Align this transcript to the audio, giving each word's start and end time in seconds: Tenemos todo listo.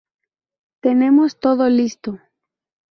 Tenemos 0.83 1.31
todo 1.43 1.69
listo. 1.69 2.11